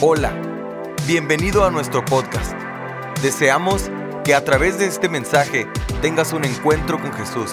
[0.00, 0.32] Hola,
[1.08, 2.52] bienvenido a nuestro podcast.
[3.20, 3.90] Deseamos
[4.24, 5.66] que a través de este mensaje
[6.00, 7.50] tengas un encuentro con Jesús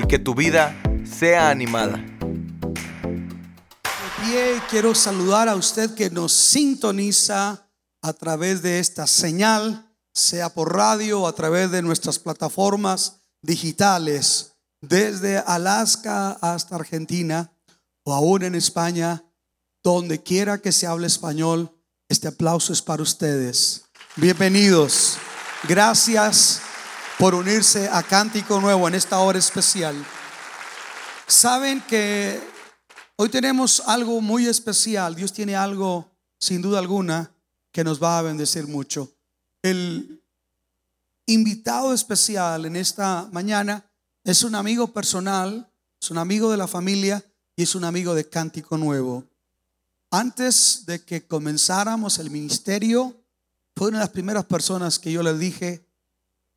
[0.00, 1.98] y que tu vida sea animada.
[1.98, 2.24] De
[4.26, 7.70] pie, quiero saludar a usted que nos sintoniza
[8.02, 14.56] a través de esta señal, sea por radio o a través de nuestras plataformas digitales,
[14.80, 17.52] desde Alaska hasta Argentina
[18.02, 19.22] o aún en España,
[19.84, 21.70] donde quiera que se hable español,
[22.14, 23.86] este aplauso es para ustedes.
[24.14, 25.16] Bienvenidos.
[25.68, 26.60] Gracias
[27.18, 29.96] por unirse a Cántico Nuevo en esta hora especial.
[31.26, 32.40] Saben que
[33.16, 35.16] hoy tenemos algo muy especial.
[35.16, 37.32] Dios tiene algo, sin duda alguna,
[37.72, 39.12] que nos va a bendecir mucho.
[39.60, 40.22] El
[41.26, 43.90] invitado especial en esta mañana
[44.22, 45.68] es un amigo personal,
[46.00, 47.24] es un amigo de la familia
[47.56, 49.24] y es un amigo de Cántico Nuevo.
[50.14, 53.20] Antes de que comenzáramos el ministerio,
[53.74, 55.88] fue una de las primeras personas que yo le dije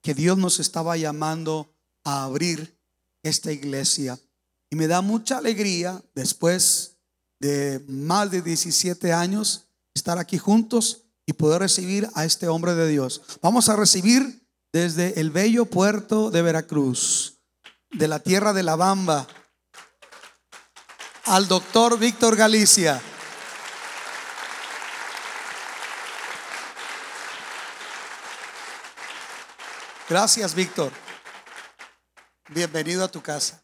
[0.04, 1.73] que Dios nos estaba llamando
[2.04, 2.78] a abrir
[3.23, 4.20] esta iglesia.
[4.70, 6.98] Y me da mucha alegría, después
[7.40, 9.64] de más de 17 años,
[9.95, 13.23] estar aquí juntos y poder recibir a este hombre de Dios.
[13.42, 17.39] Vamos a recibir desde el bello puerto de Veracruz,
[17.89, 19.28] de la tierra de la Bamba,
[21.26, 23.02] al doctor Víctor Galicia.
[30.10, 30.94] Gracias, Víctor.
[32.48, 33.62] Bienvenido a tu casa.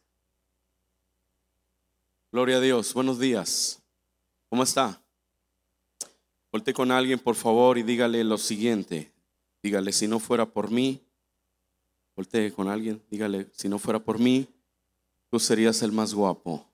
[2.33, 2.93] Gloria a Dios.
[2.93, 3.81] Buenos días.
[4.49, 5.01] ¿Cómo está?
[6.51, 9.13] Volte con alguien, por favor, y dígale lo siguiente.
[9.61, 11.01] Dígale, si no fuera por mí,
[12.13, 14.45] voltee con alguien, dígale, si no fuera por mí,
[15.29, 16.67] tú serías el más guapo.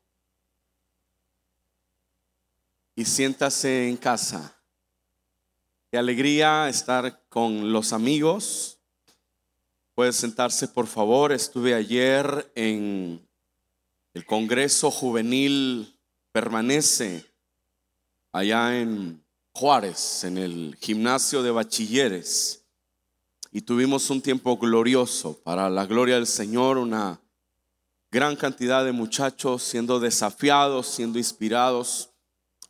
[2.95, 4.59] Y siéntase en casa.
[5.92, 8.78] Qué alegría estar con los amigos,
[10.00, 11.33] Puede sentarse, por favor.
[11.33, 13.22] Estuve ayer en
[14.13, 15.94] el Congreso Juvenil
[16.31, 17.25] Permanece,
[18.31, 22.63] allá en Juárez, en el gimnasio de bachilleres.
[23.51, 27.19] Y tuvimos un tiempo glorioso para la gloria del Señor, una
[28.09, 32.12] gran cantidad de muchachos siendo desafiados, siendo inspirados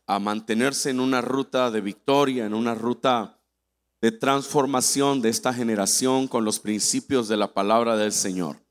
[0.08, 3.39] a mantenerse en una ruta de victoria, en una ruta
[4.02, 8.64] de transformación de esta generación con los principios de la palabra del Señor.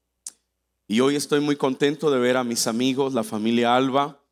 [0.87, 4.25] Y hoy estoy muy contento de ver a mis amigos, la familia Alba,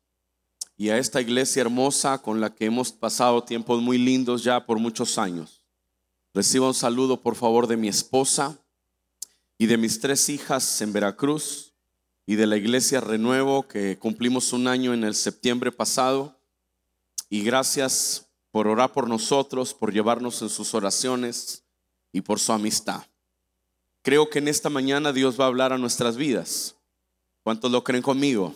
[0.75, 4.79] y a esta iglesia hermosa con la que hemos pasado tiempos muy lindos ya por
[4.79, 5.63] muchos años.
[6.33, 8.59] Recibo un saludo, por favor, de mi esposa
[9.57, 11.73] y de mis tres hijas en Veracruz
[12.27, 16.39] y de la iglesia Renuevo que cumplimos un año en el septiembre pasado.
[17.29, 18.26] Y gracias
[18.57, 21.63] por orar por nosotros, por llevarnos en sus oraciones
[22.11, 23.03] y por su amistad.
[24.01, 26.75] Creo que en esta mañana Dios va a hablar a nuestras vidas.
[27.43, 28.55] ¿Cuántos lo creen conmigo?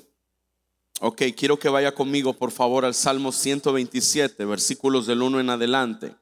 [1.01, 6.15] Ok, quiero que vaya conmigo por favor al Salmo 127, versículos del 1 en adelante.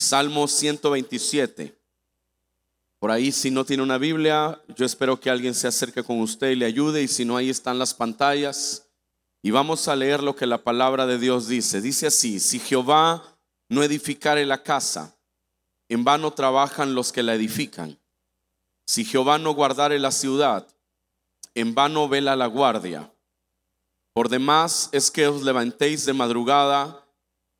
[0.00, 1.78] Salmo 127.
[2.98, 6.50] Por ahí, si no tiene una Biblia, yo espero que alguien se acerque con usted
[6.50, 7.00] y le ayude.
[7.00, 8.81] Y si no, ahí están las pantallas.
[9.44, 11.80] Y vamos a leer lo que la palabra de Dios dice.
[11.80, 13.36] Dice así, si Jehová
[13.68, 15.18] no edificare la casa,
[15.88, 18.00] en vano trabajan los que la edifican.
[18.86, 20.68] Si Jehová no guardare la ciudad,
[21.54, 23.12] en vano vela la guardia.
[24.14, 27.04] Por demás es que os levantéis de madrugada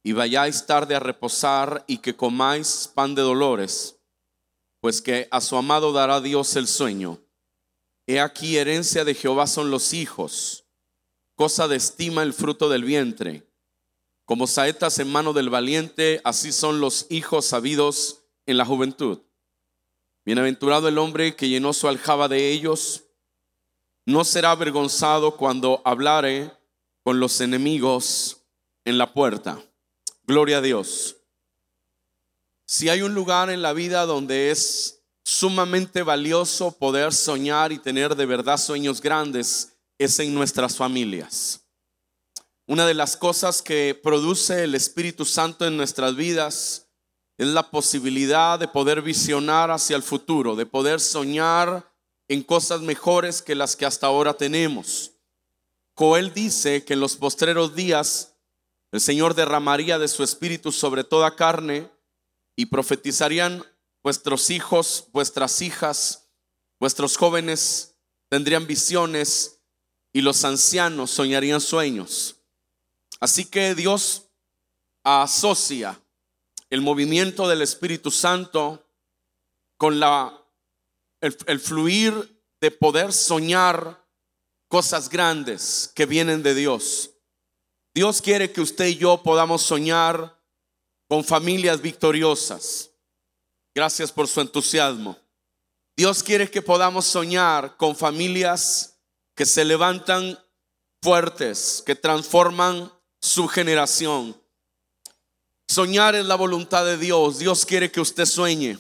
[0.05, 3.99] y vayáis tarde a reposar y que comáis pan de dolores,
[4.81, 7.21] pues que a su amado dará Dios el sueño.
[8.07, 10.63] He aquí herencia de Jehová son los hijos
[11.43, 13.45] cosa de estima el fruto del vientre.
[14.25, 19.23] Como saetas en mano del valiente, así son los hijos sabidos en la juventud.
[20.25, 23.03] Bienaventurado el hombre que llenó su aljaba de ellos,
[24.07, 26.53] no será avergonzado cuando hablare
[27.03, 28.37] con los enemigos
[28.85, 29.61] en la puerta.
[30.23, 31.17] Gloria a Dios.
[32.67, 38.15] Si hay un lugar en la vida donde es sumamente valioso poder soñar y tener
[38.15, 39.72] de verdad sueños grandes,
[40.03, 41.67] es en nuestras familias.
[42.67, 46.89] Una de las cosas que produce el Espíritu Santo en nuestras vidas
[47.39, 51.93] es la posibilidad de poder visionar hacia el futuro, de poder soñar
[52.29, 55.13] en cosas mejores que las que hasta ahora tenemos.
[55.95, 58.37] Joel dice que en los postreros días
[58.93, 61.91] el Señor derramaría de su Espíritu sobre toda carne
[62.57, 63.65] y profetizarían
[64.03, 66.31] vuestros hijos, vuestras hijas,
[66.79, 67.97] vuestros jóvenes
[68.29, 69.62] tendrían visiones
[70.13, 72.37] y los ancianos soñarían sueños.
[73.21, 74.29] Así que Dios
[75.05, 76.01] asocia
[76.71, 78.87] el movimiento del Espíritu Santo
[79.77, 80.45] con la,
[81.21, 84.07] el, el fluir de poder soñar
[84.69, 87.11] cosas grandes que vienen de Dios.
[87.95, 90.41] Dios quiere que usted y yo podamos soñar
[91.09, 92.91] con familias victoriosas.
[93.75, 95.19] Gracias por su entusiasmo.
[95.97, 98.92] Dios quiere que podamos soñar con familias
[99.35, 100.39] que se levantan
[101.03, 104.41] fuertes, que transforman su generación.
[105.69, 107.39] Soñar es la voluntad de Dios.
[107.39, 108.79] Dios quiere que usted sueñe.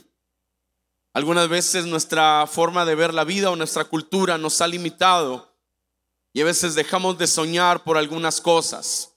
[1.14, 5.52] Algunas veces nuestra forma de ver la vida o nuestra cultura nos ha limitado
[6.32, 9.12] y a veces dejamos de soñar por algunas cosas.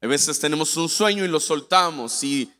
[0.00, 2.50] A veces tenemos un sueño y lo soltamos y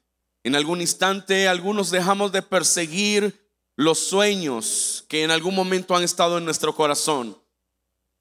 [0.44, 6.36] en algún instante algunos dejamos de perseguir los sueños que en algún momento han estado
[6.36, 7.39] en nuestro corazón.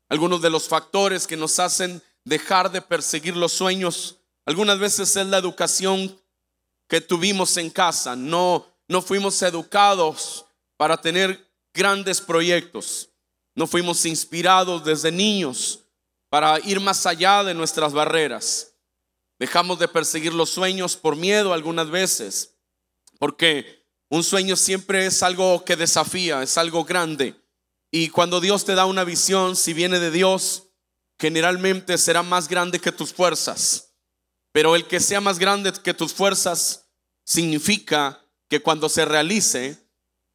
[0.10, 5.28] Algunos de los factores que nos hacen dejar de perseguir los sueños, algunas veces es
[5.28, 6.20] la educación
[6.88, 8.16] que tuvimos en casa.
[8.16, 10.46] No, no fuimos educados
[10.76, 13.10] para tener grandes proyectos.
[13.56, 15.82] No fuimos inspirados desde niños
[16.30, 18.74] para ir más allá de nuestras barreras.
[19.38, 22.56] Dejamos de perseguir los sueños por miedo algunas veces,
[23.20, 27.36] porque un sueño siempre es algo que desafía, es algo grande.
[27.92, 30.70] Y cuando Dios te da una visión, si viene de Dios,
[31.20, 33.96] generalmente será más grande que tus fuerzas.
[34.52, 36.90] Pero el que sea más grande que tus fuerzas
[37.26, 39.78] significa que cuando se realice,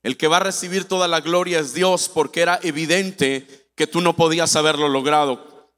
[0.02, 4.00] el que va a recibir toda la gloria es Dios porque era evidente que tú
[4.00, 5.72] no podías haberlo logrado.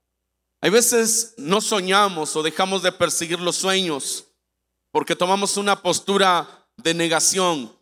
[0.61, 4.27] Hay veces no soñamos o dejamos de perseguir los sueños
[4.91, 7.76] porque tomamos una postura de negación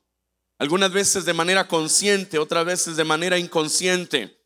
[0.59, 4.41] algunas veces de manera consciente, otras veces de manera inconsciente.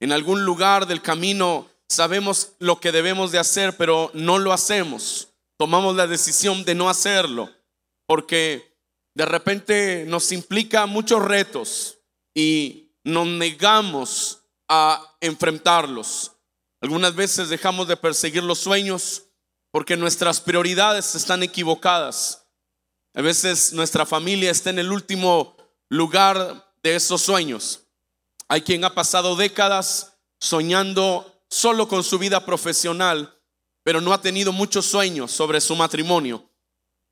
[0.00, 5.28] En algún lugar del camino sabemos lo que debemos de hacer, pero no lo hacemos.
[5.56, 7.50] Tomamos la decisión de no hacerlo,
[8.06, 8.76] porque
[9.14, 11.98] de repente nos implica muchos retos
[12.34, 16.32] y nos negamos a enfrentarlos.
[16.80, 19.24] Algunas veces dejamos de perseguir los sueños
[19.70, 22.43] porque nuestras prioridades están equivocadas.
[23.16, 25.56] A veces nuestra familia está en el último
[25.88, 27.84] lugar de esos sueños.
[28.48, 33.40] Hay quien ha pasado décadas soñando solo con su vida profesional,
[33.84, 36.50] pero no ha tenido muchos sueños sobre su matrimonio.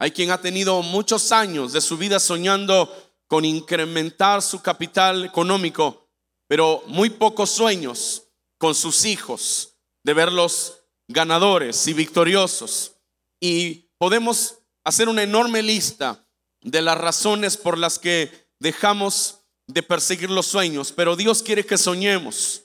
[0.01, 2.93] Hay quien ha tenido muchos años de su vida soñando
[3.29, 6.09] con incrementar su capital económico,
[6.49, 8.25] pero muy pocos sueños
[8.59, 12.97] con sus hijos, de verlos ganadores y victoriosos.
[13.41, 16.27] Y podemos hacer una enorme lista
[16.61, 21.79] de las razones por las que dejamos de perseguir los sueños, pero Dios quiere que
[21.79, 22.63] soñemos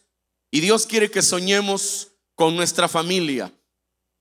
[0.51, 3.51] y Dios quiere que soñemos con nuestra familia.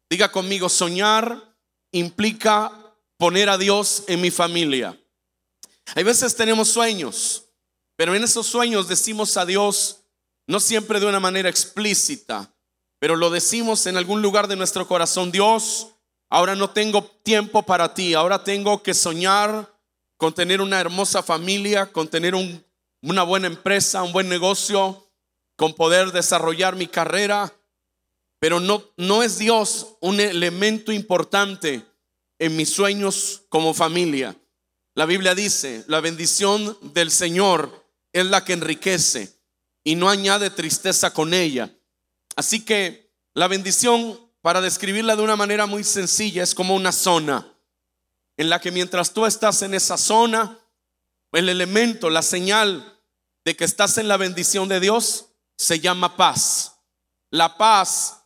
[0.09, 1.57] Diga conmigo, soñar
[1.93, 2.73] implica
[3.17, 4.99] poner a Dios en mi familia.
[5.95, 7.45] Hay veces tenemos sueños,
[7.97, 10.01] pero en esos sueños decimos a Dios
[10.47, 12.55] no siempre de una manera explícita,
[12.99, 15.33] pero lo decimos en algún lugar de nuestro corazón.
[15.33, 15.89] Dios,
[16.29, 19.73] Ahora no tengo tiempo para ti, ahora tengo que soñar
[20.17, 25.09] con tener una hermosa familia, con tener una buena empresa, un buen negocio,
[25.57, 27.53] con poder desarrollar mi carrera.
[28.39, 31.85] Pero no, no es Dios un elemento importante
[32.39, 34.37] en mis sueños como familia.
[34.95, 39.39] La Biblia dice, la bendición del Señor es la que enriquece
[39.85, 41.71] y no añade tristeza con ella.
[42.35, 47.53] Así que la bendición para describirla de una manera muy sencilla, es como una zona
[48.37, 50.57] en la que mientras tú estás en esa zona,
[51.33, 52.97] el elemento, la señal
[53.45, 56.77] de que estás en la bendición de Dios se llama paz.
[57.31, 58.23] La paz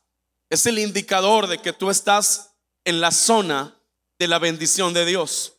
[0.51, 2.51] es el indicador de que tú estás
[2.85, 3.75] en la zona
[4.19, 5.55] de la bendición de Dios.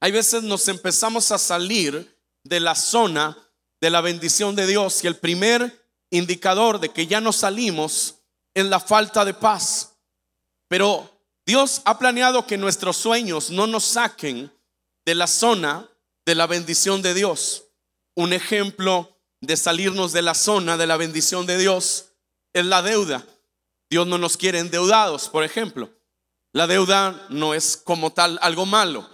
[0.00, 3.36] Hay veces nos empezamos a salir de la zona
[3.82, 8.23] de la bendición de Dios y el primer indicador de que ya no salimos
[8.54, 9.96] en la falta de paz.
[10.68, 11.10] Pero
[11.46, 14.52] Dios ha planeado que nuestros sueños no nos saquen
[15.04, 15.88] de la zona
[16.24, 17.64] de la bendición de Dios.
[18.14, 22.12] Un ejemplo de salirnos de la zona de la bendición de Dios
[22.52, 23.26] es la deuda.
[23.90, 25.90] Dios no nos quiere endeudados, por ejemplo.
[26.52, 29.08] La deuda no es como tal algo malo,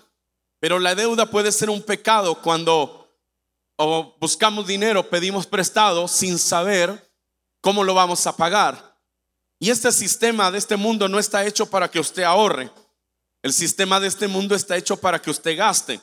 [0.61, 3.01] pero la deuda puede ser un pecado cuando
[4.21, 7.11] buscamos dinero, pedimos prestado sin saber
[7.63, 8.90] cómo lo vamos a pagar.
[9.61, 12.71] Y este sistema de este mundo no está hecho para que usted ahorre.
[13.43, 16.01] El sistema de este mundo está hecho para que usted gaste.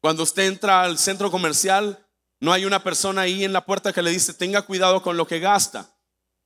[0.00, 2.04] Cuando usted entra al centro comercial,
[2.40, 5.28] no hay una persona ahí en la puerta que le dice, tenga cuidado con lo
[5.28, 5.96] que gasta.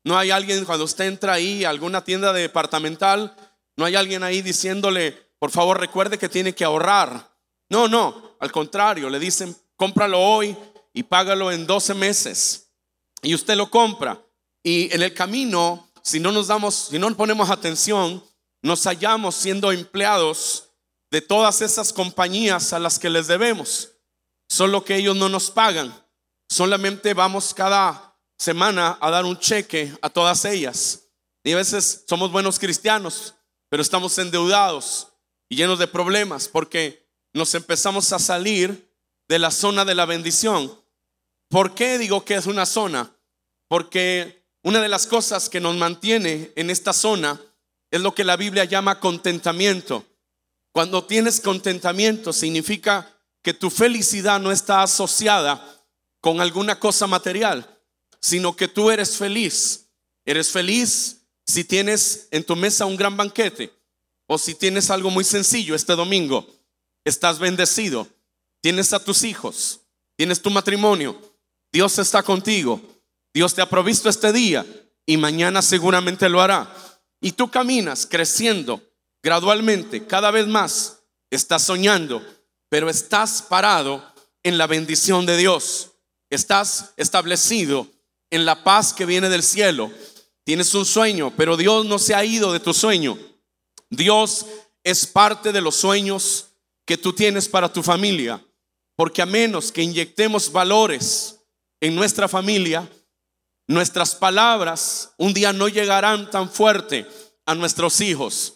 [0.05, 3.35] No hay alguien cuando usted entra ahí a alguna tienda departamental,
[3.77, 7.35] no hay alguien ahí diciéndole, por favor recuerde que tiene que ahorrar.
[7.71, 10.55] No, no, al contrario, le dicen, cómpralo hoy
[10.93, 12.71] y págalo en 12 meses.
[13.23, 14.23] Y usted lo compra.
[14.63, 18.23] Y en el camino, si no nos damos, si no ponemos atención,
[18.63, 20.71] nos hallamos siendo empleados
[21.11, 23.91] de todas esas compañías a las que les debemos.
[24.49, 25.93] Solo que ellos no nos pagan.
[26.49, 31.09] Solamente vamos cada semana a dar un cheque a todas ellas.
[31.43, 33.35] Y a veces somos buenos cristianos,
[33.69, 35.09] pero estamos endeudados
[35.49, 38.95] y llenos de problemas porque nos empezamos a salir
[39.27, 40.73] de la zona de la bendición.
[41.49, 43.13] ¿Por qué digo que es una zona?
[43.67, 47.41] Porque una de las cosas que nos mantiene en esta zona
[47.89, 50.05] es lo que la Biblia llama contentamiento.
[50.73, 53.09] Cuando tienes contentamiento significa
[53.45, 55.65] que tu felicidad no está asociada
[56.21, 57.79] con alguna cosa material,
[58.21, 59.87] sino que tú eres feliz.
[60.25, 63.73] Eres feliz si tienes en tu mesa un gran banquete
[64.27, 66.45] o si tienes algo muy sencillo este domingo.
[67.05, 68.09] Estás bendecido.
[68.61, 69.79] Tienes a tus hijos.
[70.17, 71.17] Tienes tu matrimonio.
[71.71, 72.96] Dios está contigo.
[73.37, 74.65] Dios te ha provisto este día
[75.05, 76.75] y mañana seguramente lo hará.
[77.21, 78.81] Y tú caminas creciendo
[79.23, 81.01] gradualmente, cada vez más.
[81.29, 82.25] Estás soñando,
[82.71, 84.03] pero estás parado
[84.43, 85.91] en la bendición de Dios.
[86.31, 87.87] Estás establecido
[88.31, 89.93] en la paz que viene del cielo.
[90.43, 93.19] Tienes un sueño, pero Dios no se ha ido de tu sueño.
[93.91, 94.47] Dios
[94.83, 96.47] es parte de los sueños
[96.87, 98.43] que tú tienes para tu familia.
[98.95, 101.37] Porque a menos que inyectemos valores
[101.83, 102.89] en nuestra familia,
[103.67, 107.07] nuestras palabras un día no llegarán tan fuerte
[107.45, 108.55] a nuestros hijos,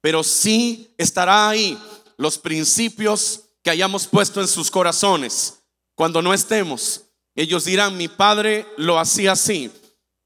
[0.00, 1.78] pero sí estará ahí
[2.16, 5.62] los principios que hayamos puesto en sus corazones.
[5.94, 7.02] Cuando no estemos,
[7.34, 9.70] ellos dirán, mi padre lo hacía así,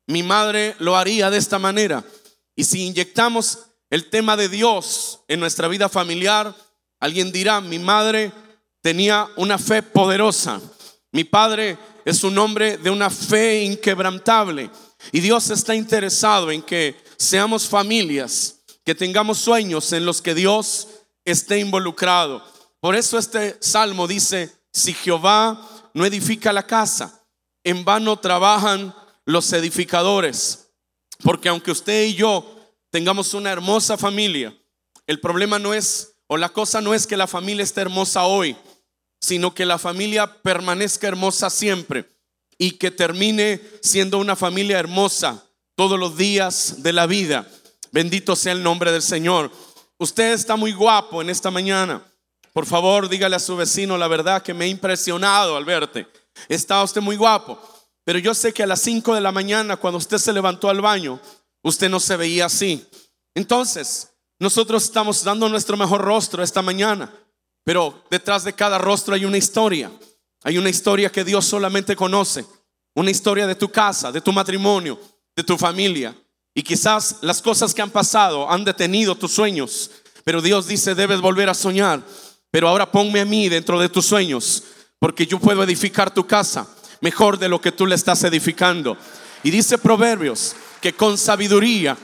[0.07, 2.05] mi madre lo haría de esta manera.
[2.57, 3.59] Y si inyectamos
[3.91, 6.55] el tema de Dios en nuestra vida familiar,
[7.01, 8.33] alguien dirá, mi madre
[8.81, 10.61] tenía una fe poderosa,
[11.11, 14.71] mi padre es un hombre de una fe inquebrantable.
[15.13, 20.89] Y Dios está interesado en que seamos familias, que tengamos sueños en los que Dios
[21.25, 22.43] esté involucrado.
[22.81, 27.25] Por eso este salmo dice, si Jehová no edifica la casa.
[27.63, 28.95] En vano trabajan
[29.25, 30.69] los edificadores.
[31.23, 32.45] Porque aunque usted y yo
[32.91, 34.55] tengamos una hermosa familia,
[35.07, 38.57] el problema no es, o la cosa no es que la familia esté hermosa hoy,
[39.25, 42.05] sino que la familia permanezca hermosa siempre
[42.59, 45.43] y que termine siendo una familia hermosa
[45.75, 47.49] todos los días de la vida.
[47.91, 49.51] Bendito sea el nombre del Señor.
[49.97, 52.03] Usted está muy guapo en esta mañana.
[52.53, 56.07] Por favor, dígale a su vecino la verdad que me ha impresionado al verte.
[56.47, 57.59] Está usted muy guapo.
[58.05, 60.83] Pero yo sé que a las 5 de la mañana, cuando usted se levantó al
[60.83, 61.19] baño,
[61.63, 62.87] usted no se veía así.
[63.35, 67.11] Entonces, nosotros estamos dando nuestro mejor rostro esta mañana.
[67.65, 69.91] Pero detrás de cada rostro hay una historia.
[70.43, 72.45] Hay una historia que Dios solamente conoce.
[72.95, 75.01] Una historia de tu casa, de tu matrimonio,
[75.35, 76.15] de tu familia.
[76.55, 79.91] Y quizás las cosas que han pasado han detenido tus sueños.
[80.23, 82.03] Pero Dios dice, debes volver a soñar.
[82.51, 84.63] Pero ahora ponme a mí dentro de tus sueños,
[85.01, 86.69] porque yo puedo edificar tu casa
[87.01, 88.97] mejor de lo que tú le estás edificando.
[89.43, 91.97] Y dice Proverbios que con sabiduría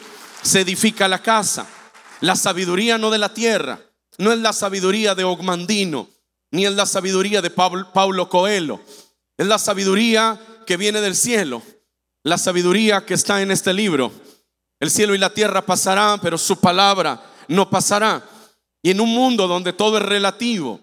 [0.42, 1.66] se edifica la casa.
[2.20, 3.80] La sabiduría no de la tierra,
[4.20, 6.06] no es la sabiduría de Ogmandino,
[6.50, 8.78] ni es la sabiduría de Paulo Coelho.
[9.38, 11.62] Es la sabiduría que viene del cielo,
[12.22, 14.12] la sabiduría que está en este libro.
[14.78, 18.22] El cielo y la tierra pasarán, pero su palabra no pasará.
[18.82, 20.80] Y en un mundo donde todo es relativo,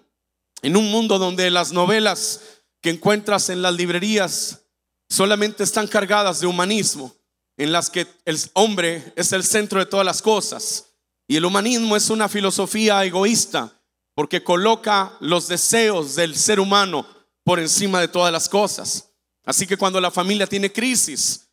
[0.62, 2.40] en un mundo donde las novelas
[2.80, 4.62] que encuentras en las librerías
[5.08, 7.14] solamente están cargadas de humanismo,
[7.56, 10.87] en las que el hombre es el centro de todas las cosas.
[11.28, 13.70] Y el humanismo es una filosofía egoísta
[14.14, 17.06] porque coloca los deseos del ser humano
[17.44, 19.10] por encima de todas las cosas.
[19.44, 21.48] Así que cuando la familia tiene crisis,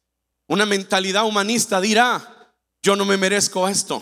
[0.47, 4.01] una mentalidad humanista dirá, yo no me merezco esto,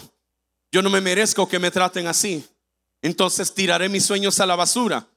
[0.72, 2.46] yo no me merezco que me traten así.
[3.02, 5.08] Entonces tiraré mis sueños a la basura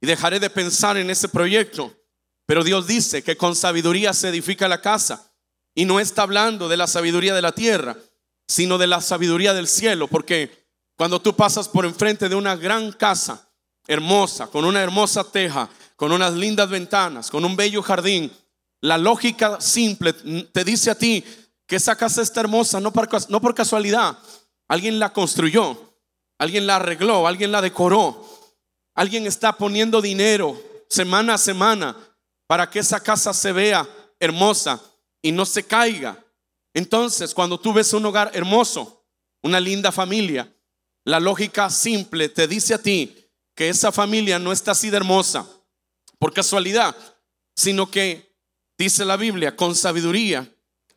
[0.00, 1.94] y dejaré de pensar en ese proyecto.
[2.46, 5.32] Pero Dios dice que con sabiduría se edifica la casa.
[5.74, 7.96] Y no está hablando de la sabiduría de la tierra,
[8.46, 10.08] sino de la sabiduría del cielo.
[10.08, 13.48] Porque cuando tú pasas por enfrente de una gran casa,
[13.86, 18.32] hermosa, con una hermosa teja, con unas lindas ventanas, con un bello jardín,
[18.80, 21.24] la lógica simple te dice a ti
[21.66, 24.18] que esa casa está hermosa no por, no por casualidad,
[24.68, 25.94] Alguien la construyó,
[26.38, 28.24] alguien la arregló, alguien la decoró.
[28.94, 31.96] Alguien está poniendo dinero semana a semana
[32.46, 33.86] para que esa casa se vea
[34.18, 34.80] hermosa
[35.20, 36.24] y no se caiga.
[36.76, 39.02] Entonces, cuando tú ves un hogar hermoso,
[39.42, 40.54] una linda familia,
[41.04, 43.16] la lógica simple te dice a ti
[43.54, 45.48] que esa familia no está así de hermosa
[46.18, 46.94] por casualidad,
[47.54, 48.36] sino que
[48.76, 50.46] dice la Biblia, con sabiduría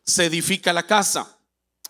[0.04, 1.38] se edifica la casa.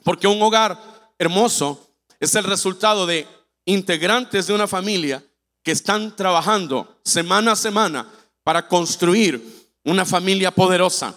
[0.04, 3.26] Porque un hogar hermoso es el resultado de
[3.64, 5.20] integrantes de una familia
[5.64, 8.08] que están trabajando semana a semana
[8.44, 11.12] para construir una familia poderosa,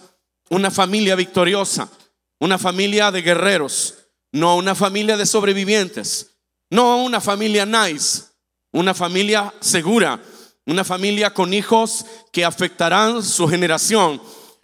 [0.50, 1.88] una familia victoriosa,
[2.44, 3.94] una familia de guerreros,
[4.30, 6.36] no una familia de sobrevivientes,
[6.68, 8.24] no una familia nice,
[8.70, 10.22] una familia segura,
[10.66, 14.20] una familia con hijos que afectarán su generación,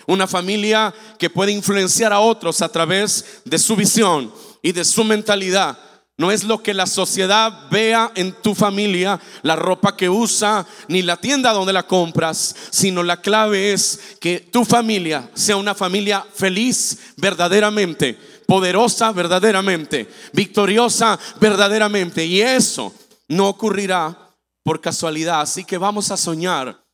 [0.07, 5.03] una familia que puede influenciar a otros a través de su visión y de su
[5.03, 5.79] mentalidad.
[6.21, 11.01] No es lo que la sociedad vea en tu familia, la ropa que usa, ni
[11.01, 16.23] la tienda donde la compras, sino la clave es que tu familia sea una familia
[16.35, 22.23] feliz verdaderamente, poderosa verdaderamente, victoriosa verdaderamente.
[22.27, 22.93] Y eso
[23.27, 25.41] no ocurrirá por casualidad.
[25.41, 26.85] Así que vamos a soñar,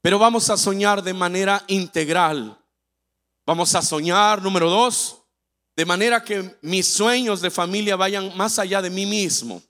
[0.00, 2.58] pero vamos a soñar de manera integral.
[3.44, 5.21] Vamos a soñar, número dos,
[5.76, 9.62] de manera que mis sueños de familia vayan más allá de mí mismo.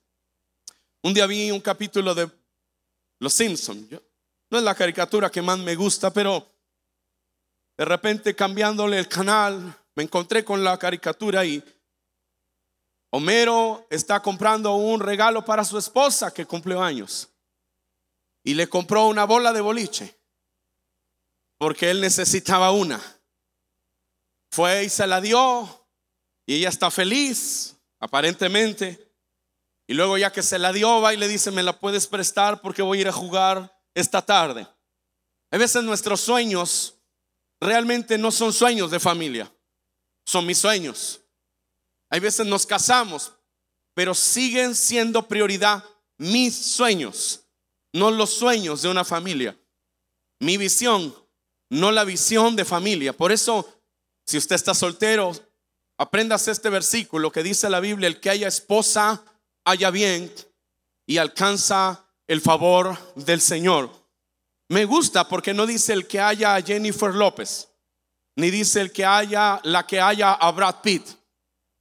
[1.02, 2.30] Un día vi un capítulo de
[3.18, 3.90] Los Simpsons.
[4.50, 6.46] No es la caricatura que más me gusta, pero
[7.76, 11.62] de repente cambiándole el canal, me encontré con la caricatura y
[13.14, 17.28] Homero está comprando un regalo para su esposa que cumplió años.
[18.42, 20.18] Y le compró una bola de boliche.
[21.58, 23.00] Porque él necesitaba una.
[24.50, 25.81] Fue y se la dio
[26.46, 29.12] y ella está feliz, aparentemente.
[29.86, 32.60] Y luego ya que se la dio, va y le dice, me la puedes prestar
[32.60, 34.66] porque voy a ir a jugar esta tarde.
[35.50, 36.98] A veces nuestros sueños
[37.60, 39.52] realmente no son sueños de familia,
[40.24, 41.20] son mis sueños.
[42.10, 43.32] Hay veces nos casamos,
[43.94, 45.84] pero siguen siendo prioridad
[46.18, 47.44] mis sueños,
[47.92, 49.58] no los sueños de una familia.
[50.40, 51.14] Mi visión,
[51.70, 53.12] no la visión de familia.
[53.12, 53.80] Por eso,
[54.26, 55.32] si usted está soltero,
[55.98, 59.24] Aprendas este versículo que dice la Biblia, el que haya esposa,
[59.64, 60.32] haya bien
[61.06, 63.90] y alcanza el favor del Señor.
[64.68, 67.68] Me gusta porque no dice el que haya a Jennifer López,
[68.36, 71.06] ni dice el que haya la que haya a Brad Pitt.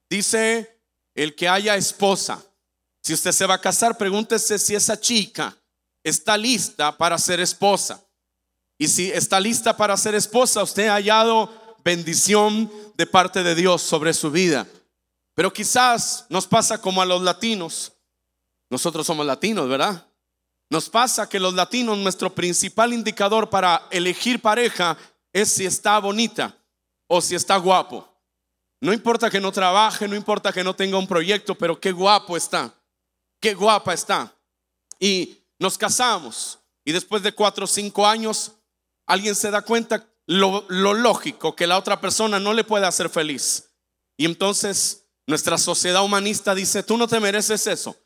[0.09, 0.83] Dice
[1.15, 2.43] el que haya esposa.
[3.01, 5.57] Si usted se va a casar, pregúntese si esa chica
[6.03, 8.03] está lista para ser esposa.
[8.77, 13.81] Y si está lista para ser esposa, usted ha hallado bendición de parte de Dios
[13.81, 14.67] sobre su vida.
[15.35, 17.93] Pero quizás nos pasa como a los latinos.
[18.69, 20.07] Nosotros somos latinos, ¿verdad?
[20.69, 24.97] Nos pasa que los latinos, nuestro principal indicador para elegir pareja
[25.33, 26.57] es si está bonita
[27.07, 28.07] o si está guapo.
[28.79, 32.35] No importa que no trabaje, no importa que no tenga un proyecto, pero qué guapo
[32.35, 32.73] está,
[33.39, 34.33] qué guapa está.
[34.99, 38.53] Y nos casamos y después de cuatro o cinco años,
[39.05, 43.65] alguien se da cuenta lo, lógico que la otra persona no le puede hacer feliz.
[44.17, 47.97] Y entonces nuestra sociedad humanista dice, tú no te mereces eso,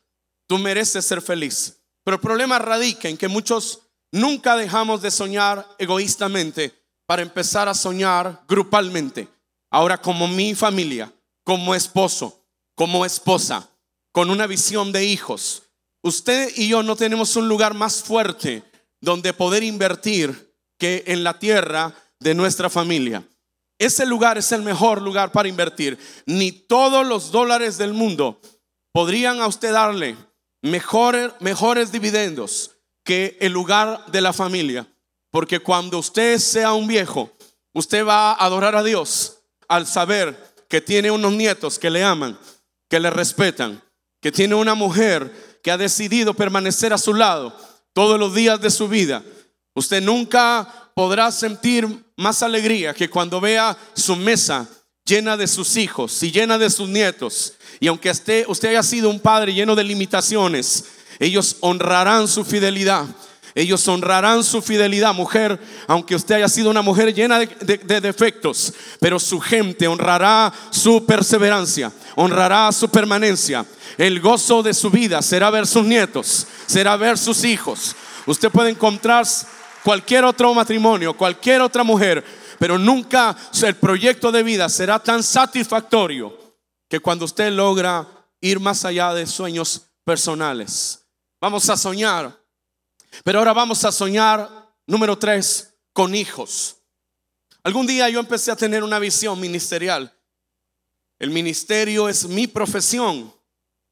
[0.48, 1.78] tú mereces ser feliz.
[2.02, 6.74] Pero el problema radica en que muchos nunca dejamos de soñar egoístamente
[7.06, 9.28] para empezar a soñar grupalmente.
[9.70, 11.12] Ahora como mi familia,
[11.44, 13.68] como esposo, como esposa,
[14.10, 15.62] con una visión de hijos.
[16.02, 18.64] Usted y yo no tenemos un lugar más fuerte
[19.00, 23.22] donde poder invertir que en la tierra de nuestra familia.
[23.78, 25.98] Ese lugar es el mejor lugar para invertir.
[26.24, 28.40] Ni todos los dólares del mundo
[28.92, 30.16] podrían a usted darle
[30.62, 32.72] mejores, mejores dividendos
[33.04, 34.86] que el lugar de la familia.
[35.30, 37.30] Porque cuando usted sea un viejo,
[37.74, 42.38] usted va a adorar a Dios al saber que tiene unos nietos que le aman,
[42.88, 43.82] que le respetan,
[44.20, 47.56] que tiene una mujer que ha decidido permanecer a su lado
[47.92, 49.22] todos los días de su vida.
[49.74, 54.66] Usted nunca podrá sentir más alegría que cuando vea su mesa
[55.04, 57.52] llena de sus hijos y llena de sus nietos.
[57.78, 58.10] Y aunque
[58.48, 60.84] usted haya sido un padre lleno de limitaciones,
[61.18, 63.06] ellos honrarán su fidelidad.
[63.54, 67.46] Ellos honrarán su fidelidad, mujer, aunque usted haya sido una mujer llena de,
[67.78, 73.64] de, defectos, pero su gente honrará su perseverancia, honrará su permanencia.
[73.96, 77.96] El gozo de su vida será ver sus nietos, será ver sus hijos.
[78.26, 79.24] Usted puede encontrar
[79.86, 82.24] cualquier otro matrimonio, cualquier otra mujer,
[82.58, 86.36] pero nunca el proyecto de vida será tan satisfactorio
[86.88, 88.04] que cuando usted logra
[88.40, 91.06] ir más allá de sueños personales.
[91.40, 92.36] Vamos a soñar,
[93.22, 94.50] pero ahora vamos a soñar,
[94.88, 96.78] número tres, con hijos.
[97.62, 100.12] Algún día yo empecé a tener una visión ministerial.
[101.20, 103.32] El ministerio es mi profesión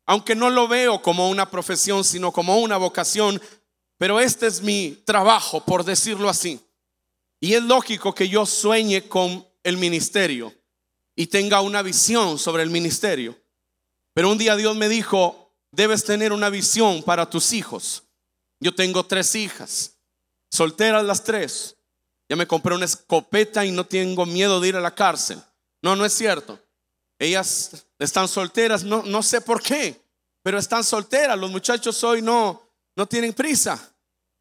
[0.06, 3.40] aunque no lo veo como una profesión, sino como una vocación,
[3.98, 6.60] pero este es mi trabajo, por decirlo así.
[7.40, 10.54] Y es lógico que yo sueñe con el ministerio
[11.16, 13.38] y tenga una visión sobre el ministerio.
[14.14, 18.04] Pero un día Dios me dijo, debes tener una visión para tus hijos.
[18.60, 19.98] Yo tengo tres hijas,
[20.50, 21.76] solteras las tres.
[22.28, 25.42] Ya me compré una escopeta y no tengo miedo de ir a la cárcel.
[25.82, 26.58] No, no es cierto.
[27.18, 30.02] Ellas están solteras, no, no sé por qué,
[30.42, 31.38] pero están solteras.
[31.38, 32.63] Los muchachos hoy no,
[32.96, 33.94] no tienen prisa.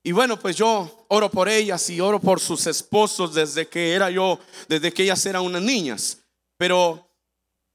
[0.04, 4.10] Y bueno, pues yo oro por ellas y oro por sus esposos desde que era
[4.10, 6.18] yo, desde que ellas eran unas niñas.
[6.58, 7.10] Pero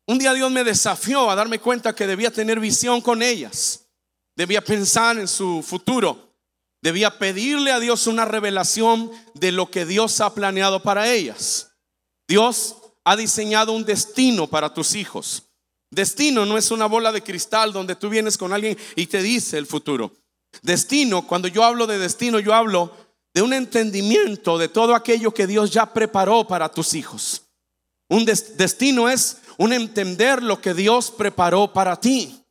[0.06, 3.86] un día Dios me desafió a darme cuenta que debía tener visión con ellas.
[4.36, 6.34] Debía pensar en su futuro.
[6.80, 11.72] Debía pedirle a Dios una revelación de lo que Dios ha planeado para ellas.
[12.28, 15.44] Dios ha diseñado un destino para tus hijos.
[15.90, 19.56] Destino no es una bola de cristal donde tú vienes con alguien y te dice
[19.56, 20.12] el futuro.
[20.62, 22.92] Destino, cuando yo hablo de destino, yo hablo
[23.34, 27.42] de un entendimiento de todo aquello que Dios ya preparó para tus hijos.
[28.08, 32.42] Un destino es un entender lo que Dios preparó para ti.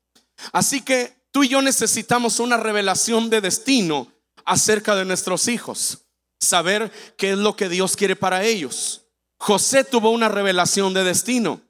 [0.51, 4.11] Así que tú y yo necesitamos una revelación de destino
[4.45, 5.99] acerca de nuestros hijos.
[6.39, 9.01] Saber qué es lo que Dios quiere para ellos.
[9.39, 11.61] José tuvo una revelación de destino.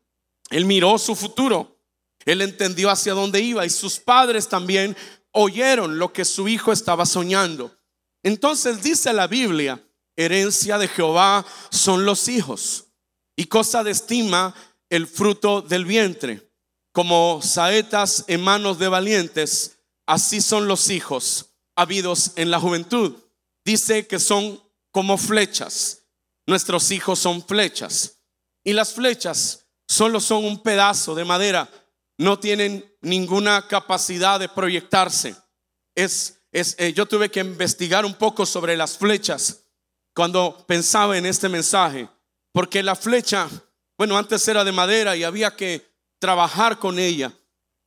[0.50, 1.78] Él miró su futuro.
[2.26, 4.98] Él entendió hacia dónde iba y sus padres también
[5.40, 7.76] oyeron lo que su hijo estaba soñando.
[8.24, 9.84] Entonces dice la Biblia,
[10.16, 12.86] herencia de Jehová son los hijos
[13.36, 14.56] y cosa de estima
[14.90, 16.52] el fruto del vientre.
[16.92, 23.16] Como saetas en manos de valientes, así son los hijos habidos en la juventud.
[23.64, 24.60] Dice que son
[24.92, 25.98] como flechas
[26.48, 28.22] Nuestros hijos son flechas.
[28.64, 31.70] Y las flechas solo son un pedazo de madera.
[32.18, 35.36] No tienen ninguna capacidad de proyectarse.
[35.96, 39.64] Es, es eh, yo tuve que investigar un poco sobre las flechas
[40.14, 42.10] cuando pensaba en este mensaje.
[42.52, 43.48] Porque la flecha,
[43.98, 45.86] bueno, antes era de madera y había que
[46.20, 47.32] trabajar con ella.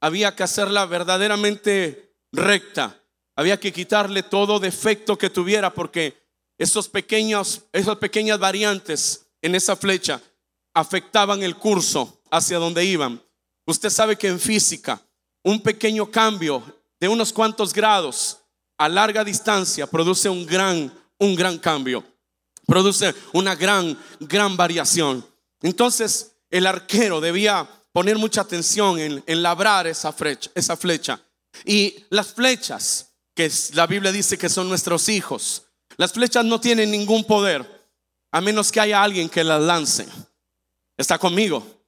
[0.01, 3.03] Había que hacerla verdaderamente recta.
[3.35, 6.21] Había que quitarle todo defecto que tuviera porque
[6.59, 10.21] esos pequeños, esas pequeñas variantes en esa flecha
[10.75, 13.23] afectaban el curso hacia donde iban.
[13.71, 15.01] Usted sabe que en física
[15.45, 16.61] un pequeño cambio
[16.99, 18.39] de unos cuantos grados
[18.77, 22.05] a larga distancia produce un gran, un gran cambio,
[22.67, 25.25] produce una gran, gran variación.
[25.63, 31.23] Entonces el arquero debía poner mucha atención en, en labrar esa flecha, esa flecha.
[31.65, 35.63] Y las flechas, que la Biblia dice que son nuestros hijos,
[35.97, 37.89] las flechas no tienen ningún poder
[38.33, 40.09] a menos que haya alguien que las lance.
[40.97, 41.80] ¿Está conmigo?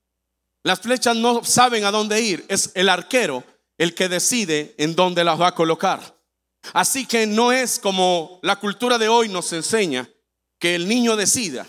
[0.63, 2.45] Las flechas no saben a dónde ir.
[2.49, 3.45] Es el arquero
[3.79, 6.17] el que decide en dónde las va a colocar.
[6.73, 10.09] Así que no es como la cultura de hoy nos enseña
[10.59, 11.67] que el niño decida,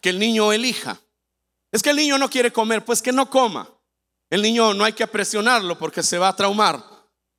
[0.00, 0.98] que el niño elija.
[1.70, 3.70] Es que el niño no quiere comer, pues que no coma.
[4.30, 6.82] El niño no hay que presionarlo porque se va a traumar,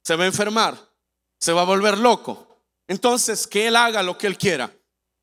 [0.04, 0.78] se va a enfermar,
[1.40, 2.62] se va a volver loco.
[2.88, 4.72] Entonces, que Él haga lo que Él quiera,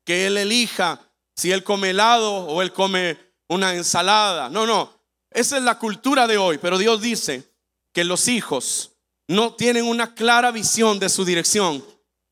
[0.03, 0.99] que Él elija
[1.35, 4.49] si Él come helado o Él come una ensalada.
[4.49, 4.94] No, no,
[5.35, 7.53] esa es la cultura de hoy, pero Dios dice
[7.93, 8.93] que los hijos
[9.27, 11.85] no tienen una clara visión de su dirección,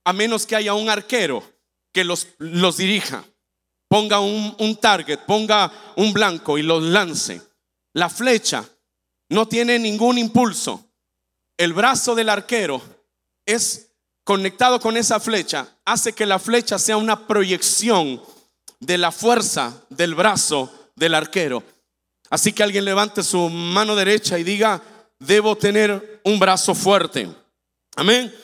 [0.05, 1.43] a menos que haya un arquero
[1.91, 3.25] que los, los dirija,
[3.89, 7.41] ponga un, un target, ponga un blanco y los lance.
[7.93, 8.65] La flecha
[9.29, 10.83] no tiene ningún impulso.
[11.57, 12.81] El brazo del arquero
[13.45, 13.91] es
[14.23, 18.21] conectado con esa flecha hace que la flecha sea una proyección
[18.79, 21.63] de la fuerza del brazo del arquero.
[22.33, 24.81] Así que alguien levante su mano derecha y diga,
[25.19, 27.29] debo tener un brazo fuerte.
[27.95, 28.35] Amén.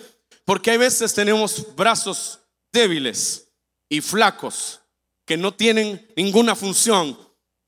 [0.46, 2.38] Porque hay veces tenemos brazos
[2.72, 3.48] débiles
[3.90, 4.80] y flacos
[5.26, 7.18] que no tienen ninguna función.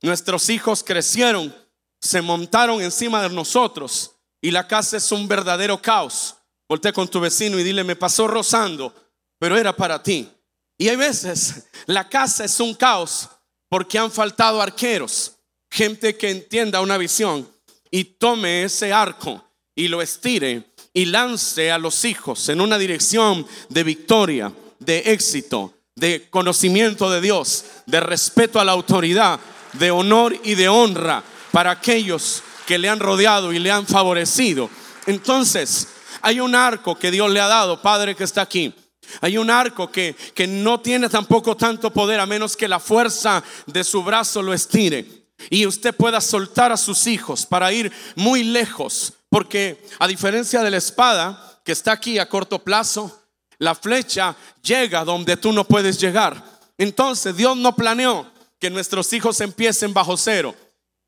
[0.03, 1.55] Nuestros hijos crecieron,
[1.99, 6.35] se montaron encima de nosotros y la casa es un verdadero caos.
[6.69, 8.93] Voltea con tu vecino y dile, me pasó rozando,
[9.39, 10.29] pero era para ti.
[10.77, 13.27] Y hay veces la casa es un caos
[13.69, 15.39] porque han faltado arqueros,
[15.71, 17.49] gente que entienda una visión
[17.89, 23.47] y tome ese arco y lo estire y lance a los hijos en una dirección
[23.69, 29.39] de victoria, de éxito, de conocimiento de Dios, de respeto a la autoridad,
[29.73, 34.69] de honor y de honra para aquellos que le han rodeado y le han favorecido.
[35.05, 35.87] Entonces,
[36.21, 38.73] hay un arco que Dios le ha dado, Padre que está aquí.
[39.21, 43.43] Hay un arco que, que no tiene tampoco tanto poder a menos que la fuerza
[43.65, 45.20] de su brazo lo estire.
[45.49, 50.71] Y usted pueda soltar a sus hijos para ir muy lejos, Porque a diferencia de
[50.71, 53.21] la espada que está aquí a corto plazo,
[53.59, 56.43] la flecha llega donde tú no puedes llegar.
[56.77, 60.53] Entonces Dios no planeó que nuestros hijos empiecen bajo cero.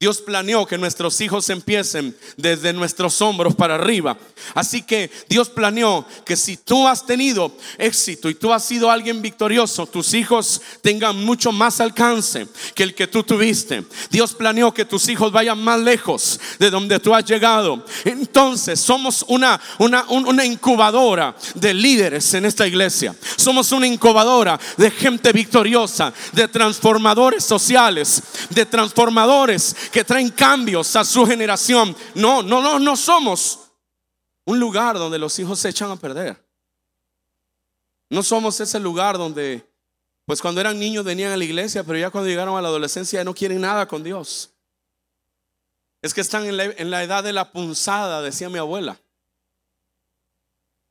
[0.04, 4.18] Dios planeó que nuestros hijos empiecen desde nuestros hombros para arriba.
[4.54, 9.22] Así que Dios planeó que si tú has tenido éxito y tú has sido alguien
[9.22, 13.86] victorioso, tus hijos tengan mucho más alcance que el que tú tuviste.
[14.10, 17.86] Dios planeó que tus hijos vayan más lejos de donde tú has llegado.
[18.04, 23.16] Entonces somos una, una, una incubadora de líderes en esta iglesia.
[23.38, 31.06] Somos una incubadora de gente victoriosa, de transformadores sociales, de transformadores que traen cambios a
[31.06, 31.96] su generación.
[32.16, 33.72] No, no, no, no somos
[34.44, 36.44] un lugar donde los hijos se echan a perder.
[38.10, 39.64] No somos ese lugar donde,
[40.26, 43.20] pues cuando eran niños venían a la iglesia, pero ya cuando llegaron a la adolescencia
[43.20, 44.50] ya no quieren nada con Dios.
[46.02, 49.00] Es que están en la, en la edad de la punzada, decía mi abuela.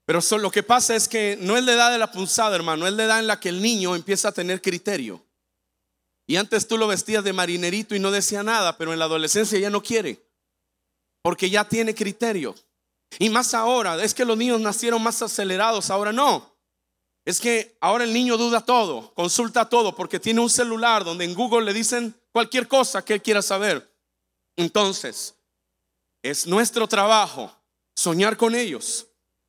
[0.07, 2.93] Pero lo que pasa es que no es la edad de la punzada, hermano, es
[2.93, 5.25] la edad en la que el niño empieza a tener criterio.
[6.33, 9.59] Y antes tú lo vestías de marinerito y no decía nada, pero en la adolescencia
[9.59, 10.19] ya no quiere,
[11.21, 12.55] porque ya tiene criterio.
[13.19, 16.57] Y más ahora, es que los niños nacieron más acelerados, ahora no.
[17.27, 21.35] Es que ahora el niño duda todo, consulta todo, porque tiene un celular donde en
[21.35, 23.95] Google le dicen cualquier cosa que él quiera saber.
[24.57, 25.35] Entonces,
[26.23, 27.55] es nuestro trabajo
[27.95, 29.07] soñar con ellos,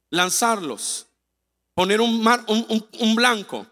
[0.09, 1.07] lanzarlos,
[1.75, 3.65] poner un, un, un blanco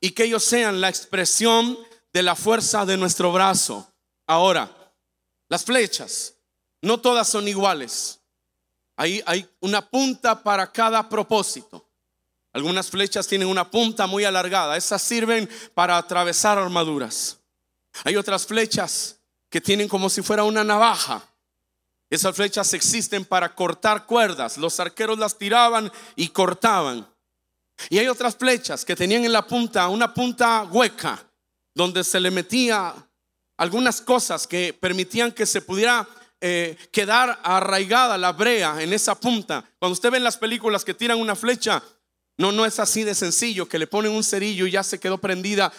[0.00, 1.76] y que ellos sean la expresión
[2.12, 3.92] de la fuerza de nuestro brazo.
[4.26, 4.70] Ahora,
[5.48, 6.34] las flechas,
[6.82, 8.20] no todas son iguales.
[8.96, 11.88] Hay, una punta para cada propósito.
[12.52, 14.76] Algunas flechas tienen una punta muy alargada.
[14.76, 17.38] Esas sirven para atravesar armaduras.
[18.04, 21.22] Hay otras flechas que tienen como si fuera una navaja.
[22.10, 24.58] Esas flechas existen para cortar cuerdas.
[24.58, 27.06] Los arqueros las tiraban y cortaban.
[27.90, 31.27] Y hay otras flechas que tenían en la punta una punta hueca
[31.78, 32.92] donde se le metía
[33.56, 36.08] algunas cosas que permitían que se pudiera
[36.40, 39.64] eh, quedar arraigada la brea en esa punta.
[39.78, 41.80] Cuando usted ve las películas que tiran una flecha,
[42.36, 45.18] no, no es así de sencillo, que le ponen un cerillo y ya se quedó
[45.18, 45.72] prendida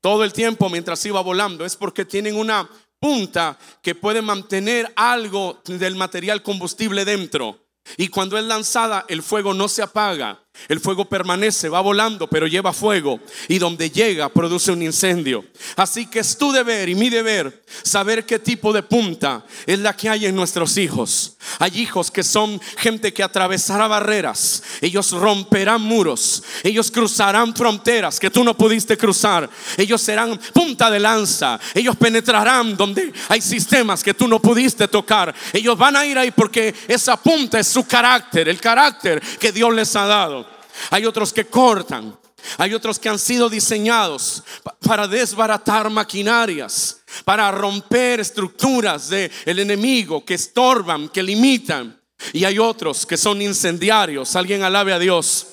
[0.00, 1.64] todo el tiempo mientras iba volando.
[1.64, 7.68] Es porque tienen una punta que puede mantener algo del material combustible dentro.
[7.96, 10.43] Y cuando es lanzada, el fuego no se apaga.
[10.68, 13.20] El fuego permanece, va volando, pero lleva fuego.
[13.48, 15.44] Y donde llega, produce un incendio.
[15.76, 19.94] Así que es tu deber y mi deber saber qué tipo de punta es la
[19.94, 21.36] que hay en nuestros hijos.
[21.58, 24.62] Hay hijos que son gente que atravesará barreras.
[24.80, 26.42] Ellos romperán muros.
[26.62, 29.48] Ellos cruzarán fronteras que tú no pudiste cruzar.
[29.76, 31.60] Ellos serán punta de lanza.
[31.74, 35.34] Ellos penetrarán donde hay sistemas que tú no pudiste tocar.
[35.52, 39.74] Ellos van a ir ahí porque esa punta es su carácter, el carácter que Dios
[39.74, 40.43] les ha dado.
[40.90, 42.18] Hay otros que cortan.
[42.58, 44.42] Hay otros que han sido diseñados
[44.86, 51.98] para desbaratar maquinarias, para romper estructuras del el enemigo que estorban, que limitan.
[52.32, 54.36] Y hay otros que son incendiarios.
[54.36, 55.46] Alguien alabe a Dios.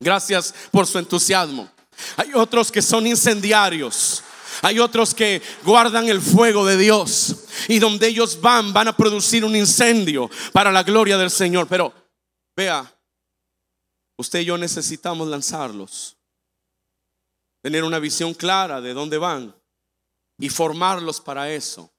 [0.00, 1.70] Gracias por su entusiasmo.
[2.16, 4.22] Hay otros que son incendiarios.
[4.62, 7.36] Hay otros que guardan el fuego de Dios.
[7.68, 11.68] Y donde ellos van, van a producir un incendio para la gloria del Señor.
[11.68, 11.92] Pero
[12.56, 12.93] vea,
[14.16, 16.16] Usted y yo necesitamos lanzarlos,
[17.62, 19.54] tener una visión clara de dónde van
[20.38, 21.90] y formarlos para eso.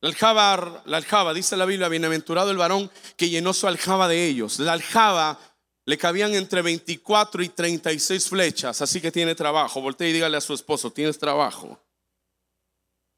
[0.00, 4.26] La aljaba, la aljaba, dice la Biblia, bienaventurado el varón que llenó su aljaba de
[4.26, 4.58] ellos.
[4.58, 5.38] La aljaba
[5.86, 9.80] le cabían entre 24 y 36 flechas, así que tiene trabajo.
[9.80, 11.80] Voltea y dígale a su esposo, tienes trabajo.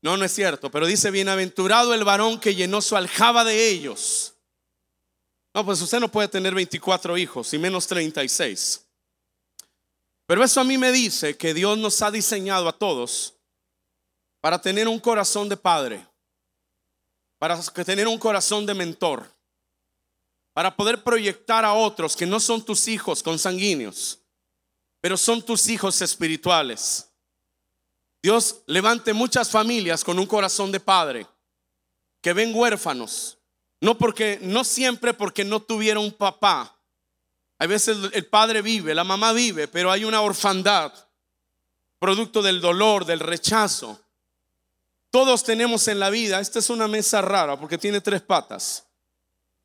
[0.01, 4.36] No, no es cierto, pero dice, bienaventurado el varón que llenó su aljaba de ellos.
[5.57, 8.87] No, pues usted no puede tener 24 hijos y menos 36.
[10.27, 13.33] Pero eso a mí me dice que Dios nos ha diseñado a todos
[14.43, 16.07] para tener un corazón de padre,
[17.39, 19.35] para tener un corazón de mentor,
[20.53, 24.19] para poder proyectar a otros que no son tus hijos consanguíneos,
[25.01, 27.11] pero son tus hijos espirituales.
[28.23, 31.27] Dios levante muchas familias con un corazón de padre,
[32.21, 33.36] que ven huérfanos,
[33.81, 36.77] no porque, no siempre porque no tuviera un papá.
[37.59, 40.93] A veces el padre vive, la mamá vive, pero hay una orfandad,
[41.99, 44.01] producto del dolor, del rechazo.
[45.11, 48.87] Todos tenemos en la vida, esta es una mesa rara porque tiene tres patas,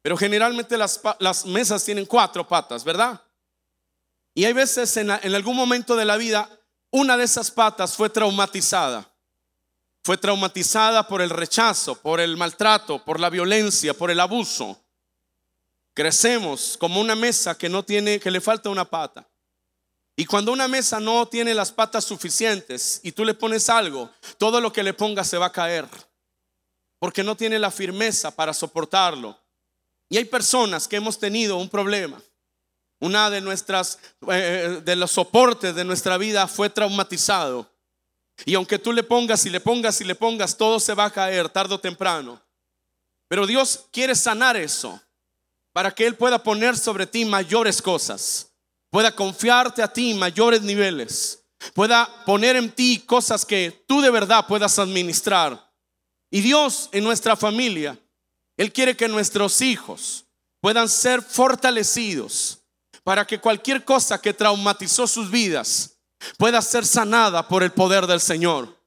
[0.01, 3.21] pero generalmente las, las mesas tienen cuatro patas, ¿verdad?
[4.33, 6.49] Y hay veces en, en algún momento de la vida,
[6.89, 9.10] una de esas patas fue traumatizada.
[10.03, 14.81] Fue traumatizada por el rechazo, por el maltrato, por la violencia, por el abuso.
[15.93, 19.27] Crecemos como una mesa que no tiene, que le falta una pata.
[20.15, 24.59] Y cuando una mesa no tiene las patas suficientes y tú le pones algo, todo
[24.59, 25.87] lo que le pongas se va a caer.
[26.99, 29.37] Porque no tiene la firmeza para soportarlo.
[30.09, 32.21] Y hay personas que hemos tenido un problema.
[32.99, 33.97] Una de nuestras,
[34.31, 37.67] eh, de los soportes de nuestra vida fue traumatizado.
[38.45, 41.11] Y aunque tú le pongas y le pongas y le pongas, todo se va a
[41.11, 42.41] caer tarde o temprano.
[43.27, 45.01] Pero Dios quiere sanar eso
[45.73, 48.51] para que Él pueda poner sobre ti mayores cosas,
[48.89, 54.47] pueda confiarte a ti mayores niveles, pueda poner en ti cosas que tú de verdad
[54.47, 55.71] puedas administrar.
[56.29, 57.97] Y Dios en nuestra familia,
[58.57, 60.25] Él quiere que nuestros hijos
[60.59, 62.59] puedan ser fortalecidos
[63.03, 65.90] para que cualquier cosa que traumatizó sus vidas
[66.37, 68.77] pueda ser sanada por el poder del Señor.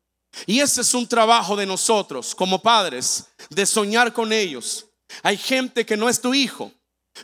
[0.47, 4.87] Y ese es un trabajo de nosotros como padres, de soñar con ellos,
[5.23, 6.73] hay gente que no es tu hijo,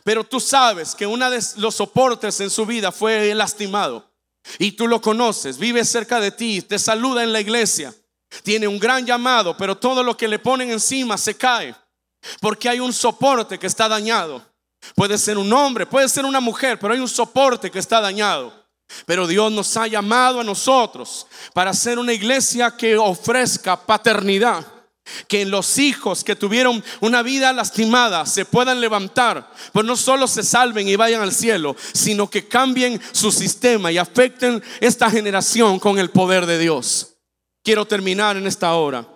[0.03, 4.09] pero tú sabes que uno de los soportes en su vida fue lastimado.
[4.57, 7.93] Y tú lo conoces, vive cerca de ti, te saluda en la iglesia.
[8.43, 11.75] Tiene un gran llamado, pero todo lo que le ponen encima se cae.
[12.39, 14.43] Porque hay un soporte que está dañado.
[14.95, 18.60] Puede ser un hombre, puede ser una mujer, pero hay un soporte que está dañado.
[19.05, 24.65] Pero Dios nos ha llamado a nosotros para ser una iglesia que ofrezca paternidad
[25.27, 30.43] que los hijos que tuvieron una vida lastimada se puedan levantar, pues no solo se
[30.43, 35.99] salven y vayan al cielo, sino que cambien su sistema y afecten esta generación con
[35.99, 37.15] el poder de Dios.
[37.63, 39.07] Quiero terminar en esta hora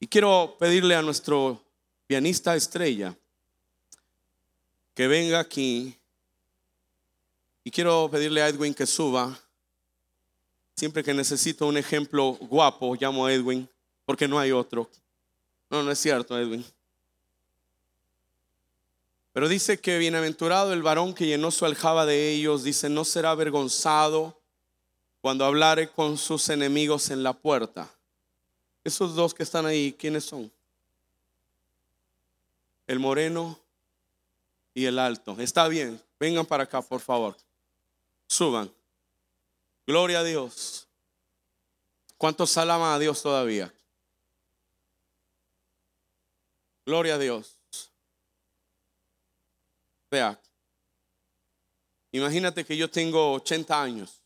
[0.00, 1.62] y quiero pedirle a nuestro
[2.06, 3.16] pianista estrella
[4.94, 5.96] que venga aquí
[7.64, 9.36] y quiero pedirle a Edwin que suba.
[10.76, 13.68] Siempre que necesito un ejemplo guapo, llamo a Edwin
[14.04, 14.88] porque no hay otro.
[15.70, 16.64] No, no es cierto, Edwin.
[19.32, 23.30] Pero dice que bienaventurado el varón que llenó su aljaba de ellos, dice, no será
[23.30, 24.38] avergonzado
[25.20, 27.90] cuando hablare con sus enemigos en la puerta.
[28.84, 30.52] Esos dos que están ahí, ¿quiénes son?
[32.86, 33.58] El moreno
[34.74, 35.34] y el alto.
[35.40, 37.34] Está bien, vengan para acá, por favor.
[38.26, 38.72] Suban.
[39.86, 40.88] Gloria a Dios.
[42.16, 43.72] ¿Cuántos alaban a Dios todavía?
[46.86, 47.58] Gloria a Dios.
[50.10, 50.40] Vea,
[52.12, 54.20] imagínate que yo tengo 80 años.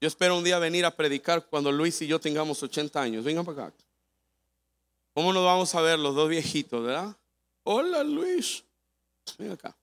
[0.00, 3.24] Yo espero un día venir a predicar cuando Luis y yo tengamos 80 años.
[3.24, 3.76] Vengan para acá.
[5.14, 7.16] ¿Cómo nos vamos a ver los dos viejitos, verdad?
[7.62, 8.64] Hola Luis.
[9.38, 9.76] Ven acá.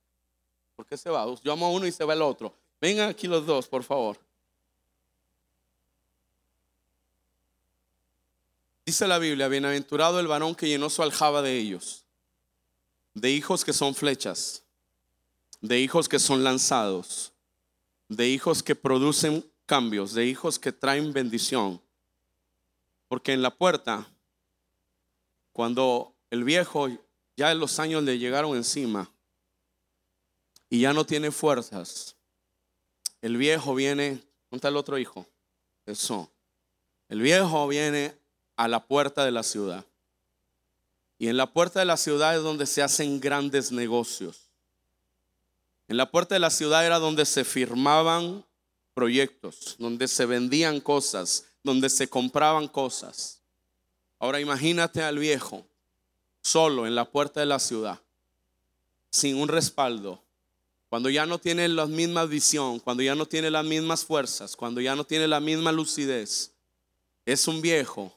[0.82, 1.32] ¿Por qué se va?
[1.44, 2.52] Yo amo a uno y se va el otro.
[2.80, 4.18] Vengan aquí los dos, por favor.
[8.84, 12.04] Dice la Biblia, bienaventurado el varón que llenó su aljaba de ellos,
[13.14, 14.64] de hijos que son flechas,
[15.60, 17.32] de hijos que son lanzados,
[18.08, 21.80] de hijos que producen cambios, de hijos que traen bendición.
[23.06, 24.12] Porque en la puerta,
[25.52, 26.88] cuando el viejo
[27.36, 29.11] ya los años le llegaron encima
[30.72, 32.16] y ya no tiene fuerzas,
[33.20, 35.26] el viejo viene, ¿dónde el otro hijo?
[35.84, 36.30] Eso.
[37.10, 38.16] El viejo viene
[38.56, 39.84] a la puerta de la ciudad.
[41.18, 44.48] Y en la puerta de la ciudad es donde se hacen grandes negocios.
[45.88, 48.42] En la puerta de la ciudad era donde se firmaban
[48.94, 53.42] proyectos, donde se vendían cosas, donde se compraban cosas.
[54.18, 55.66] Ahora imagínate al viejo
[56.40, 58.00] solo en la puerta de la ciudad,
[59.10, 60.21] sin un respaldo,
[60.92, 64.78] cuando ya no tiene la misma visión, cuando ya no tiene las mismas fuerzas, cuando
[64.78, 66.52] ya no tiene la misma lucidez.
[67.24, 68.14] Es un viejo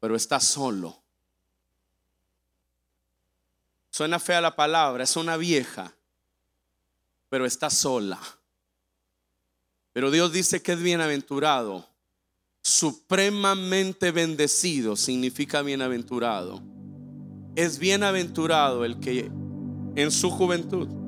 [0.00, 1.00] pero está solo.
[3.92, 5.94] Suena fea la palabra, es una vieja,
[7.28, 8.18] pero está sola.
[9.92, 11.86] Pero Dios dice que es bienaventurado,
[12.62, 16.60] supremamente bendecido significa bienaventurado.
[17.54, 19.30] Es bienaventurado el que
[19.94, 20.99] en su juventud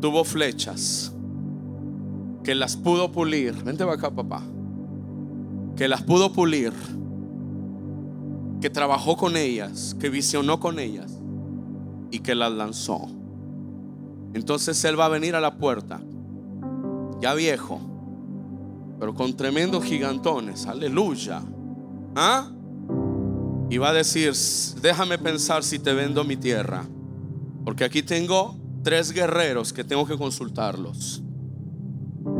[0.00, 1.12] tuvo flechas,
[2.42, 3.54] que las pudo pulir.
[3.64, 4.42] Vente acá, papá.
[5.76, 6.72] Que las pudo pulir
[8.60, 11.18] que trabajó con ellas, que visionó con ellas
[12.10, 13.08] y que las lanzó.
[14.34, 16.00] Entonces Él va a venir a la puerta,
[17.20, 17.80] ya viejo,
[18.98, 21.42] pero con tremendos gigantones, aleluya.
[22.14, 22.50] ¿Ah?
[23.70, 24.34] Y va a decir,
[24.82, 26.84] déjame pensar si te vendo mi tierra,
[27.64, 31.22] porque aquí tengo tres guerreros que tengo que consultarlos.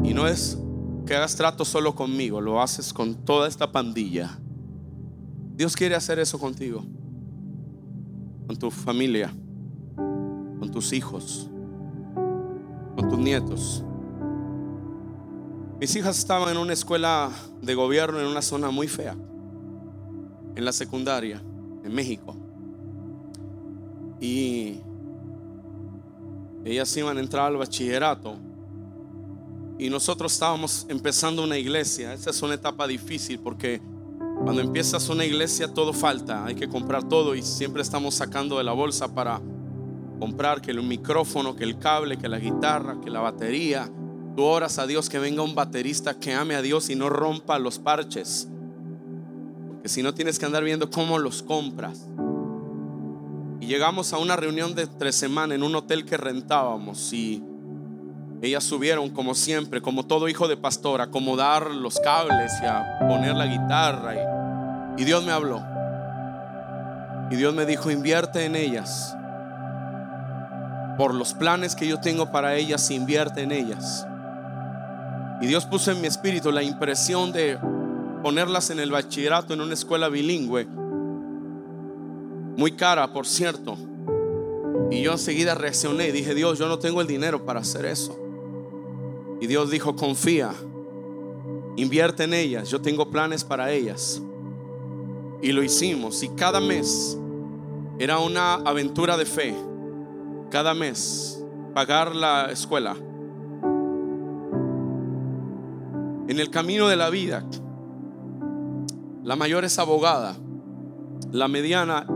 [0.03, 0.59] Y no es
[1.07, 4.39] que hagas trato solo conmigo, lo haces con toda esta pandilla.
[5.57, 6.85] Dios quiere hacer eso contigo,
[8.47, 9.33] con tu familia.
[10.61, 11.49] con tus hijos,
[12.95, 13.83] con tus nietos.
[15.81, 17.31] Mis hijas estaban en una escuela
[17.63, 19.17] de gobierno en una zona muy fea,
[20.55, 21.43] en la secundaria,
[21.83, 22.37] en México.
[24.21, 24.83] Y
[26.65, 28.37] ellas iban a entrar al bachillerato.
[29.79, 32.13] Y nosotros estábamos empezando una iglesia.
[32.13, 33.81] Esa es una etapa difícil porque
[34.43, 36.45] cuando empiezas una iglesia todo falta.
[36.45, 39.41] Hay que comprar todo y siempre estamos sacando de la bolsa para
[40.19, 43.91] comprar que el micrófono, que el cable, que la guitarra, que la batería.
[44.37, 47.59] Tú oras a Dios que venga un baterista que ame a Dios y no rompa
[47.59, 48.49] los parches.
[49.69, 52.07] Porque si no tienes que andar viendo cómo los compras.
[53.71, 57.41] Llegamos a una reunión de tres semanas en un hotel que rentábamos y
[58.43, 62.99] ellas subieron como siempre, como todo hijo de pastor, a acomodar los cables y a
[63.07, 64.17] poner la guitarra.
[64.97, 65.65] Y, y Dios me habló.
[67.31, 69.17] Y Dios me dijo, invierte en ellas.
[70.99, 74.05] Por los planes que yo tengo para ellas, invierte en ellas.
[75.41, 77.57] Y Dios puso en mi espíritu la impresión de
[78.21, 80.80] ponerlas en el bachillerato en una escuela bilingüe
[82.57, 83.77] muy cara, por cierto.
[84.91, 88.19] Y yo enseguida reaccioné y dije, Dios, yo no tengo el dinero para hacer eso.
[89.41, 90.53] Y Dios dijo, confía,
[91.77, 94.21] invierte en ellas, yo tengo planes para ellas.
[95.43, 96.23] Y lo hicimos.
[96.23, 97.17] Y cada mes
[97.99, 99.55] era una aventura de fe.
[100.51, 101.43] Cada mes
[101.75, 102.97] pagar la escuela.
[106.29, 107.45] En el camino de la vida,
[109.25, 110.37] la mayor es abogada,
[111.33, 112.07] la mediana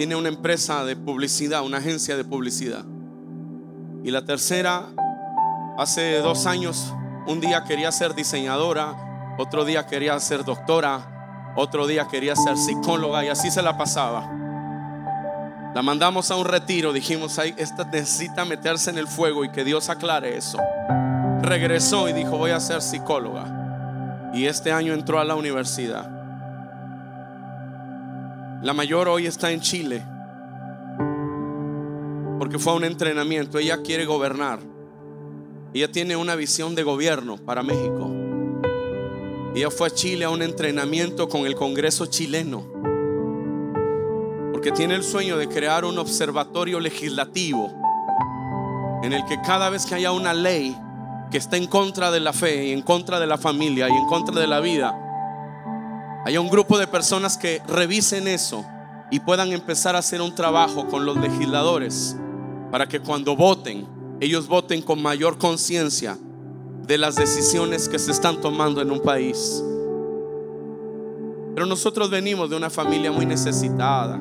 [0.00, 2.86] tiene una empresa de publicidad, una agencia de publicidad.
[4.02, 4.86] Y la tercera,
[5.76, 6.94] hace dos años,
[7.26, 8.96] un día quería ser diseñadora,
[9.36, 14.22] otro día quería ser doctora, otro día quería ser psicóloga y así se la pasaba.
[15.74, 19.90] La mandamos a un retiro, dijimos, esta necesita meterse en el fuego y que Dios
[19.90, 20.56] aclare eso.
[21.42, 24.30] Regresó y dijo, voy a ser psicóloga.
[24.32, 26.19] Y este año entró a la universidad.
[28.62, 30.02] La mayor hoy está en Chile
[32.38, 33.58] porque fue a un entrenamiento.
[33.58, 34.60] Ella quiere gobernar.
[35.72, 38.10] Ella tiene una visión de gobierno para México.
[39.54, 42.66] Ella fue a Chile a un entrenamiento con el Congreso chileno.
[44.52, 47.72] Porque tiene el sueño de crear un observatorio legislativo
[49.02, 50.76] en el que cada vez que haya una ley
[51.30, 54.06] que está en contra de la fe y en contra de la familia y en
[54.06, 55.09] contra de la vida,
[56.24, 58.64] hay un grupo de personas que revisen eso
[59.10, 62.16] y puedan empezar a hacer un trabajo con los legisladores
[62.70, 63.86] para que cuando voten,
[64.20, 66.18] ellos voten con mayor conciencia
[66.86, 69.64] de las decisiones que se están tomando en un país.
[71.54, 74.16] Pero nosotros venimos de una familia muy necesitada.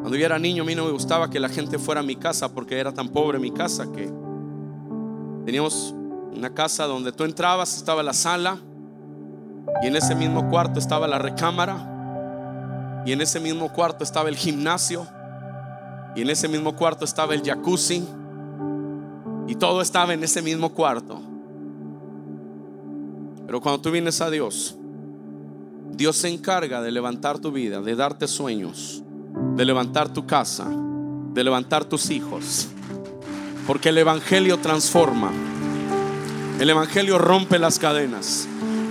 [0.00, 2.16] Cuando yo era niño a mí no me gustaba que la gente fuera a mi
[2.16, 4.10] casa porque era tan pobre mi casa que
[5.44, 5.94] teníamos
[6.34, 8.58] una casa donde tú entrabas, estaba la sala,
[9.82, 13.02] y en ese mismo cuarto estaba la recámara.
[13.06, 15.06] Y en ese mismo cuarto estaba el gimnasio.
[16.16, 18.04] Y en ese mismo cuarto estaba el jacuzzi.
[19.46, 21.20] Y todo estaba en ese mismo cuarto.
[23.46, 24.76] Pero cuando tú vienes a Dios,
[25.92, 29.02] Dios se encarga de levantar tu vida, de darte sueños,
[29.54, 30.66] de levantar tu casa,
[31.34, 32.68] de levantar tus hijos.
[33.66, 35.30] Porque el Evangelio transforma.
[36.58, 38.48] El Evangelio rompe las cadenas.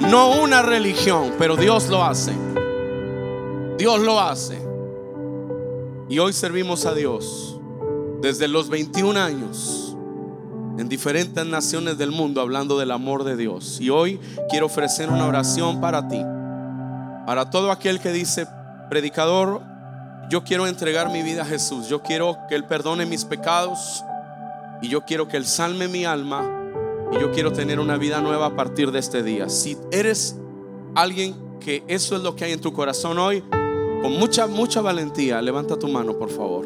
[0.09, 2.33] No una religión, pero Dios lo hace.
[3.77, 4.61] Dios lo hace.
[6.09, 7.57] Y hoy servimos a Dios
[8.21, 9.95] desde los 21 años
[10.77, 13.79] en diferentes naciones del mundo hablando del amor de Dios.
[13.79, 16.21] Y hoy quiero ofrecer una oración para ti.
[17.25, 18.45] Para todo aquel que dice,
[18.89, 19.61] predicador,
[20.29, 21.87] yo quiero entregar mi vida a Jesús.
[21.87, 24.03] Yo quiero que Él perdone mis pecados.
[24.81, 26.62] Y yo quiero que Él salme mi alma
[27.15, 29.49] y yo quiero tener una vida nueva a partir de este día.
[29.49, 30.35] Si eres
[30.95, 33.43] alguien que eso es lo que hay en tu corazón hoy,
[34.01, 36.65] con mucha, mucha valentía, levanta tu mano, por favor.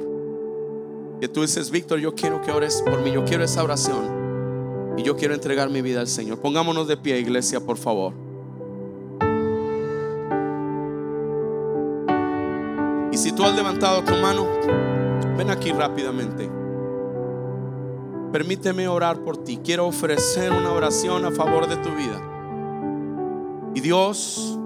[1.20, 4.96] Que tú dices, Víctor, yo quiero que ores por mí, yo quiero esa oración.
[4.98, 6.40] Y yo quiero entregar mi vida al Señor.
[6.40, 8.14] Pongámonos de pie, iglesia, por favor.
[13.12, 14.48] Y si tú has levantado tu mano,
[15.38, 16.50] ven aquí rápidamente.
[18.38, 19.60] Permíteme orar por ti.
[19.64, 22.22] Quiero ofrecer una oración a favor de tu vida.
[23.74, 24.60] Y Dios,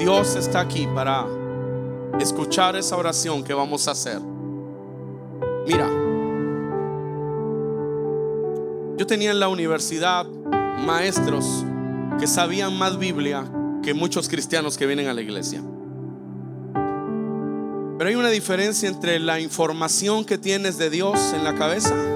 [0.00, 1.24] Dios está aquí para
[2.18, 4.18] escuchar esa oración que vamos a hacer.
[5.68, 5.88] Mira,
[8.98, 10.26] yo tenía en la universidad
[10.84, 11.64] maestros
[12.18, 13.44] que sabían más Biblia
[13.84, 15.62] que muchos cristianos que vienen a la iglesia.
[17.98, 22.11] Pero hay una diferencia entre la información que tienes de Dios en la cabeza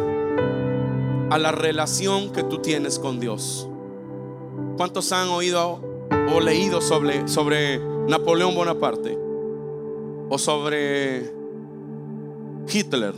[1.31, 3.68] a la relación que tú tienes con Dios.
[4.77, 5.81] ¿Cuántos han oído
[6.35, 9.18] o leído sobre, sobre Napoleón Bonaparte?
[10.29, 11.33] O sobre
[12.68, 13.14] Hitler.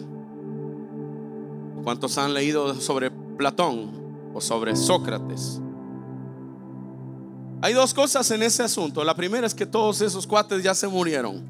[1.85, 3.91] ¿Cuántos han leído sobre Platón
[4.35, 5.61] o sobre Sócrates?
[7.61, 9.03] Hay dos cosas en ese asunto.
[9.03, 11.43] La primera es que todos esos cuates ya se murieron.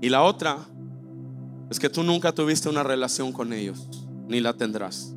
[0.00, 0.58] Y la otra
[1.68, 3.86] es que tú nunca tuviste una relación con ellos,
[4.30, 5.12] ni la tendrás.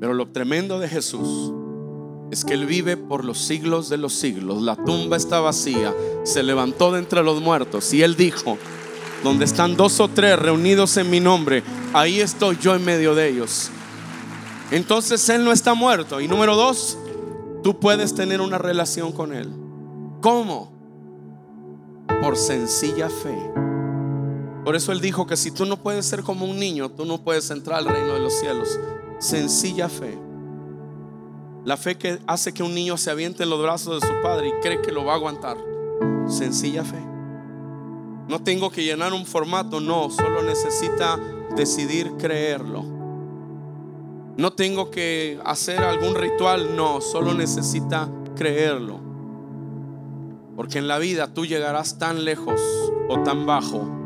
[0.00, 1.52] Pero lo tremendo de Jesús
[2.30, 4.62] es que Él vive por los siglos de los siglos.
[4.62, 8.58] La tumba está vacía, se levantó de entre los muertos y Él dijo,
[9.22, 11.62] donde están dos o tres reunidos en mi nombre,
[11.92, 13.70] ahí estoy yo en medio de ellos.
[14.70, 16.20] Entonces Él no está muerto.
[16.20, 16.98] Y número dos,
[17.62, 19.48] tú puedes tener una relación con Él.
[20.20, 20.72] ¿Cómo?
[22.20, 23.65] Por sencilla fe.
[24.66, 27.18] Por eso Él dijo que si tú no puedes ser como un niño, tú no
[27.18, 28.80] puedes entrar al reino de los cielos.
[29.20, 30.18] Sencilla fe.
[31.64, 34.48] La fe que hace que un niño se aviente en los brazos de su padre
[34.48, 35.56] y cree que lo va a aguantar.
[36.26, 36.98] Sencilla fe.
[38.26, 41.16] No tengo que llenar un formato, no, solo necesita
[41.54, 42.82] decidir creerlo.
[44.36, 48.98] No tengo que hacer algún ritual, no, solo necesita creerlo.
[50.56, 52.60] Porque en la vida tú llegarás tan lejos
[53.08, 54.05] o tan bajo